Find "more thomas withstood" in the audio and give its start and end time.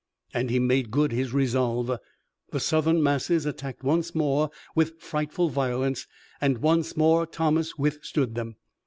6.97-8.33